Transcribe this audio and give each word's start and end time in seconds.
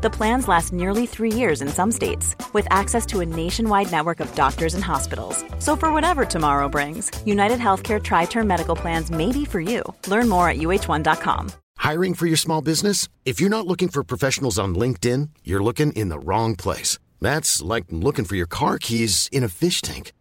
The 0.00 0.10
plans 0.10 0.46
last 0.46 0.72
nearly 0.72 1.06
three 1.06 1.32
years 1.32 1.60
in 1.60 1.66
some 1.66 1.90
states, 1.90 2.36
with 2.52 2.68
access 2.70 3.04
to 3.06 3.18
a 3.18 3.26
nationwide 3.26 3.90
network 3.90 4.20
of 4.20 4.32
doctors 4.36 4.74
and 4.74 4.84
hospitals. 4.84 5.44
So, 5.58 5.74
for 5.74 5.92
whatever 5.92 6.24
tomorrow 6.24 6.68
brings, 6.68 7.10
United 7.26 7.58
Healthcare 7.58 8.00
Tri 8.00 8.26
Term 8.26 8.46
Medical 8.46 8.76
Plans 8.76 9.10
may 9.10 9.32
be 9.32 9.44
for 9.44 9.60
you. 9.60 9.82
Learn 10.06 10.28
more 10.28 10.48
at 10.48 10.58
uh1.com. 10.58 11.50
Hiring 11.78 12.14
for 12.14 12.26
your 12.26 12.36
small 12.36 12.60
business? 12.60 13.08
If 13.24 13.40
you're 13.40 13.50
not 13.50 13.66
looking 13.66 13.88
for 13.88 14.04
professionals 14.04 14.56
on 14.56 14.76
LinkedIn, 14.76 15.30
you're 15.42 15.64
looking 15.64 15.92
in 15.94 16.10
the 16.10 16.20
wrong 16.20 16.54
place. 16.54 16.98
That's 17.20 17.60
like 17.60 17.86
looking 17.90 18.24
for 18.24 18.36
your 18.36 18.46
car 18.46 18.78
keys 18.78 19.28
in 19.32 19.42
a 19.42 19.48
fish 19.48 19.80
tank. 19.82 20.12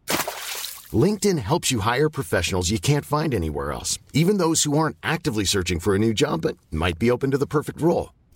LinkedIn 0.91 1.37
helps 1.37 1.71
you 1.71 1.81
hire 1.81 2.09
professionals 2.09 2.71
you 2.71 2.79
can't 2.79 3.05
find 3.05 3.31
anywhere 3.31 3.73
else, 3.73 3.99
even 4.11 4.37
those 4.37 4.63
who 4.63 4.75
aren't 4.75 4.97
actively 5.03 5.45
searching 5.45 5.79
for 5.79 5.93
a 5.93 5.99
new 5.99 6.15
job 6.15 6.41
but 6.41 6.57
might 6.71 6.97
be 6.97 7.11
open 7.11 7.29
to 7.29 7.37
the 7.37 7.45
perfect 7.45 7.79
role. 7.79 8.16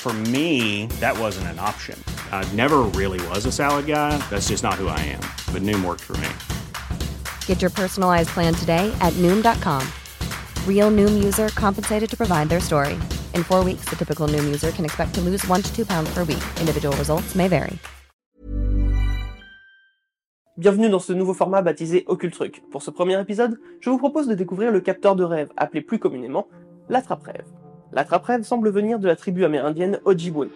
For 0.00 0.12
me, 0.30 0.86
that 1.00 1.18
wasn't 1.18 1.48
an 1.48 1.58
option. 1.58 2.02
I 2.30 2.46
never 2.54 2.78
really 2.94 3.20
was 3.28 3.44
a 3.46 3.52
salad 3.52 3.86
guy. 3.86 4.16
That's 4.30 4.48
just 4.48 4.62
not 4.62 4.74
who 4.74 4.86
I 4.86 5.00
am. 5.00 5.20
But 5.52 5.62
Noom 5.62 5.84
worked 5.84 6.04
for 6.04 6.16
me. 6.18 6.28
Get 7.46 7.60
your 7.60 7.70
personalized 7.70 8.30
plan 8.30 8.54
today 8.54 8.90
at 9.00 9.12
Noom.com. 9.14 9.82
Real 10.66 10.90
Noom 10.90 11.22
user 11.22 11.48
compensated 11.48 12.08
to 12.10 12.16
provide 12.16 12.48
their 12.48 12.60
story. 12.60 12.94
In 13.34 13.42
four 13.42 13.64
weeks, 13.64 13.86
the 13.90 13.96
typical 13.96 14.28
Noom 14.28 14.46
user 14.46 14.70
can 14.70 14.84
expect 14.84 15.14
to 15.14 15.20
lose 15.20 15.46
one 15.48 15.62
to 15.62 15.74
two 15.74 15.84
pounds 15.84 16.08
per 16.14 16.24
week. 16.24 16.44
Individual 16.60 16.96
results 16.96 17.34
may 17.34 17.48
vary. 17.48 17.78
Bienvenue 20.56 20.90
dans 20.90 21.04
ce 21.04 21.12
nouveau 21.12 21.34
format 21.34 21.62
baptisé 21.62 22.04
Occultruc. 22.08 22.62
Pour 22.72 22.82
ce 22.82 22.90
premier 22.90 23.20
épisode, 23.20 23.60
je 23.80 23.90
vous 23.90 23.98
propose 23.98 24.26
de 24.26 24.34
découvrir 24.34 24.72
le 24.72 24.80
capteur 24.80 25.14
de 25.14 25.22
rêve, 25.22 25.50
appelé 25.56 25.82
plus 25.82 26.00
communément 26.00 26.48
l'attrape-rêve. 26.88 27.44
L'attrape-rêve 27.92 28.42
semble 28.42 28.70
venir 28.70 28.98
de 28.98 29.06
la 29.06 29.16
tribu 29.16 29.44
amérindienne 29.44 30.00
Ojibwe. 30.04 30.48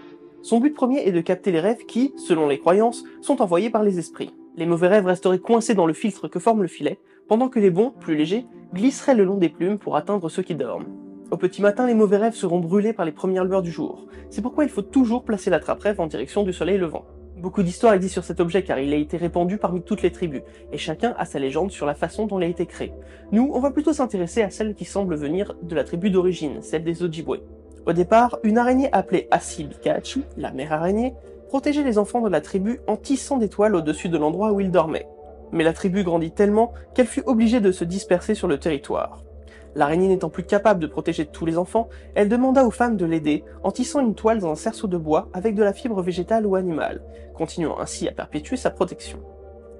Son 0.42 0.58
but 0.58 0.74
premier 0.74 1.06
est 1.06 1.12
de 1.12 1.20
capter 1.20 1.50
les 1.50 1.60
rêves 1.60 1.86
qui, 1.86 2.12
selon 2.16 2.48
les 2.48 2.58
croyances, 2.58 3.04
sont 3.20 3.40
envoyés 3.40 3.70
par 3.70 3.82
les 3.82 3.98
esprits. 3.98 4.34
Les 4.56 4.66
mauvais 4.66 4.88
rêves 4.88 5.06
resteraient 5.06 5.38
coincés 5.38 5.74
dans 5.74 5.86
le 5.86 5.94
filtre 5.94 6.28
que 6.28 6.38
forme 6.38 6.62
le 6.62 6.68
filet, 6.68 6.98
pendant 7.28 7.48
que 7.48 7.58
les 7.58 7.70
bons, 7.70 7.90
plus 7.90 8.16
légers, 8.16 8.44
glisseraient 8.74 9.14
le 9.14 9.24
long 9.24 9.38
des 9.38 9.48
plumes 9.48 9.78
pour 9.78 9.96
atteindre 9.96 10.28
ceux 10.28 10.42
qui 10.42 10.54
dorment. 10.54 10.86
Au 11.30 11.38
petit 11.38 11.62
matin, 11.62 11.86
les 11.86 11.94
mauvais 11.94 12.18
rêves 12.18 12.34
seront 12.34 12.58
brûlés 12.58 12.92
par 12.92 13.06
les 13.06 13.12
premières 13.12 13.44
lueurs 13.44 13.62
du 13.62 13.70
jour. 13.70 14.06
C'est 14.28 14.42
pourquoi 14.42 14.64
il 14.64 14.70
faut 14.70 14.82
toujours 14.82 15.24
placer 15.24 15.48
l'attrape-rêve 15.48 16.00
en 16.00 16.06
direction 16.06 16.42
du 16.42 16.52
soleil 16.52 16.76
levant. 16.76 17.06
Beaucoup 17.42 17.64
d'histoires 17.64 17.94
existent 17.94 18.22
sur 18.22 18.24
cet 18.24 18.38
objet 18.38 18.62
car 18.62 18.78
il 18.78 18.92
a 18.92 18.96
été 18.96 19.16
répandu 19.16 19.58
parmi 19.58 19.82
toutes 19.82 20.02
les 20.02 20.12
tribus, 20.12 20.42
et 20.70 20.78
chacun 20.78 21.12
a 21.18 21.24
sa 21.24 21.40
légende 21.40 21.72
sur 21.72 21.86
la 21.86 21.94
façon 21.96 22.26
dont 22.28 22.38
il 22.38 22.44
a 22.44 22.46
été 22.46 22.66
créé. 22.66 22.92
Nous, 23.32 23.50
on 23.52 23.58
va 23.58 23.72
plutôt 23.72 23.92
s'intéresser 23.92 24.42
à 24.42 24.50
celle 24.50 24.76
qui 24.76 24.84
semble 24.84 25.16
venir 25.16 25.56
de 25.60 25.74
la 25.74 25.82
tribu 25.82 26.08
d'origine, 26.08 26.62
celle 26.62 26.84
des 26.84 27.02
Ojibwe. 27.02 27.40
Au 27.84 27.92
départ, 27.92 28.38
une 28.44 28.58
araignée 28.58 28.90
appelée 28.92 29.26
Asibikachu, 29.32 30.22
la 30.36 30.52
mère 30.52 30.72
araignée, 30.72 31.14
protégeait 31.48 31.82
les 31.82 31.98
enfants 31.98 32.20
de 32.20 32.28
la 32.28 32.40
tribu 32.40 32.78
en 32.86 32.96
tissant 32.96 33.38
des 33.38 33.48
toiles 33.48 33.74
au-dessus 33.74 34.08
de 34.08 34.18
l'endroit 34.18 34.52
où 34.52 34.60
ils 34.60 34.70
dormaient. 34.70 35.08
Mais 35.50 35.64
la 35.64 35.72
tribu 35.72 36.04
grandit 36.04 36.30
tellement 36.30 36.72
qu'elle 36.94 37.08
fut 37.08 37.24
obligée 37.26 37.60
de 37.60 37.72
se 37.72 37.82
disperser 37.82 38.36
sur 38.36 38.46
le 38.46 38.58
territoire. 38.58 39.24
L'araignée 39.74 40.08
n'étant 40.08 40.28
plus 40.28 40.44
capable 40.44 40.80
de 40.80 40.86
protéger 40.86 41.26
tous 41.26 41.46
les 41.46 41.56
enfants, 41.56 41.88
elle 42.14 42.28
demanda 42.28 42.66
aux 42.66 42.70
femmes 42.70 42.96
de 42.96 43.06
l'aider 43.06 43.44
en 43.62 43.70
tissant 43.70 44.00
une 44.00 44.14
toile 44.14 44.40
dans 44.40 44.52
un 44.52 44.56
cerceau 44.56 44.86
de 44.86 44.98
bois 44.98 45.28
avec 45.32 45.54
de 45.54 45.62
la 45.62 45.72
fibre 45.72 46.02
végétale 46.02 46.46
ou 46.46 46.56
animale, 46.56 47.02
continuant 47.34 47.78
ainsi 47.80 48.08
à 48.08 48.12
perpétuer 48.12 48.56
sa 48.56 48.70
protection. 48.70 49.20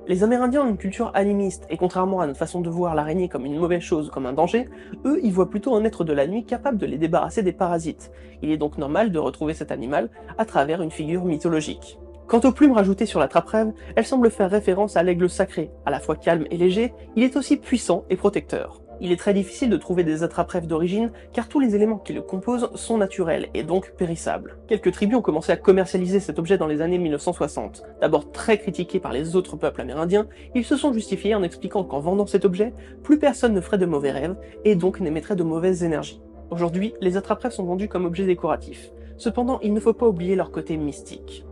Les 0.09 0.25
Amérindiens 0.25 0.63
ont 0.63 0.69
une 0.69 0.79
culture 0.79 1.13
animiste, 1.15 1.65
et 1.71 1.77
contrairement 1.77 2.21
à 2.21 2.27
notre 2.27 2.39
façon 2.39 2.61
de 2.61 2.69
voir 2.69 2.97
l'araignée 2.97 3.29
comme 3.29 3.47
une 3.47 3.59
mauvaise 3.59 3.83
chose, 3.83 4.11
comme 4.11 4.27
un 4.27 4.33
danger, 4.33 4.69
eux 5.05 5.21
y 5.23 5.31
voient 5.31 5.49
plutôt 5.49 5.77
un 5.77 5.85
être 5.85 6.03
de 6.03 6.13
la 6.13 6.27
nuit 6.27 6.45
capable 6.45 6.79
de 6.79 6.87
les 6.87 6.99
débarrasser 6.99 7.45
des 7.45 7.53
parasites. 7.53 8.11
Il 8.43 8.51
est 8.51 8.57
donc 8.57 8.79
normal 8.79 9.13
de 9.13 9.19
retrouver 9.21 9.55
cet 9.55 9.71
animal 9.71 10.11
à 10.39 10.45
travers 10.45 10.83
une 10.83 10.91
figure 10.91 11.25
mythologique. 11.25 12.01
Quant 12.27 12.41
aux 12.41 12.53
plumes 12.53 12.73
rajoutées 12.73 13.07
sur 13.07 13.21
la 13.21 13.29
trappe-rêve, 13.29 13.73
elles 13.95 14.07
semblent 14.07 14.31
faire 14.31 14.51
référence 14.51 14.97
à 14.97 15.05
l'aigle 15.05 15.31
sacré. 15.31 15.71
À 15.87 15.91
la 15.91 16.01
fois 16.01 16.17
calme 16.17 16.47
et 16.51 16.57
léger, 16.57 16.93
il 17.15 17.23
est 17.23 17.37
aussi 17.37 17.57
puissant 17.57 18.05
et 18.11 18.17
protecteur. 18.17 18.82
Il 19.05 19.11
est 19.11 19.17
très 19.17 19.35
difficile 19.35 19.69
de 19.69 19.77
trouver 19.77 20.05
des 20.05 20.23
attrape-rêves 20.23 20.69
d'origine 20.69 21.11
car 21.33 21.49
tous 21.49 21.59
les 21.59 21.75
éléments 21.75 21.99
qui 21.99 22.13
le 22.13 22.23
composent 22.23 22.71
sont 22.77 22.99
naturels 22.99 23.49
et 23.53 23.65
donc 23.65 23.95
périssables. 23.97 24.59
Quelques 24.69 24.93
tribus 24.93 25.17
ont 25.17 25.23
commencé 25.23 25.51
à 25.51 25.57
commercialiser 25.57 26.21
cet 26.21 26.39
objet 26.39 26.57
dans 26.57 26.69
les 26.69 26.83
années 26.83 26.99
1960. 26.99 27.83
D'abord 28.01 28.31
très 28.31 28.59
critiqué 28.59 29.01
par 29.01 29.13
les 29.13 29.35
autres 29.35 29.57
peuples 29.57 29.81
amérindiens, 29.81 30.29
ils 30.55 30.65
se 30.65 30.77
sont 30.77 30.93
justifiés 30.93 31.35
en 31.35 31.43
expliquant 31.43 31.83
qu'en 31.83 31.99
vendant 31.99 32.27
cet 32.27 32.45
objet, 32.45 32.73
plus 33.03 33.19
personne 33.19 33.55
ne 33.55 33.61
ferait 33.61 33.77
de 33.77 33.87
mauvais 33.87 34.13
rêves 34.13 34.37
et 34.65 34.77
donc 34.77 35.01
n'émettrait 35.01 35.35
de 35.35 35.43
mauvaises 35.43 35.83
énergies. 35.83 36.23
Aujourd'hui, 36.51 36.95
les 37.01 37.17
attrape-rêves 37.17 37.51
sont 37.51 37.65
vendus 37.65 37.89
comme 37.89 38.05
objets 38.05 38.27
décoratifs. 38.27 38.93
Cependant, 39.17 39.59
il 39.65 39.75
ne 39.75 39.81
faut 39.81 39.95
pas 39.95 40.07
oublier 40.07 40.37
leur 40.37 40.53
côté 40.53 40.77
mystique. 40.77 41.45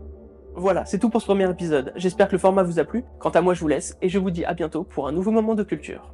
Voilà, 0.55 0.85
c'est 0.85 0.99
tout 0.99 1.09
pour 1.09 1.19
ce 1.19 1.25
premier 1.25 1.49
épisode. 1.49 1.91
J'espère 1.97 2.29
que 2.29 2.33
le 2.33 2.39
format 2.39 2.63
vous 2.63 2.79
a 2.79 2.85
plu. 2.85 3.03
Quant 3.19 3.29
à 3.31 3.41
moi, 3.41 3.53
je 3.53 3.59
vous 3.59 3.67
laisse 3.67 3.97
et 4.01 4.07
je 4.07 4.19
vous 4.19 4.31
dis 4.31 4.45
à 4.45 4.53
bientôt 4.53 4.85
pour 4.85 5.09
un 5.09 5.11
nouveau 5.11 5.31
moment 5.31 5.53
de 5.53 5.63
culture. 5.63 6.13